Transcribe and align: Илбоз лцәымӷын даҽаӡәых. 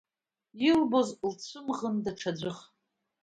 Илбоз 0.69 1.09
лцәымӷын 1.31 1.95
даҽаӡәых. 2.03 2.57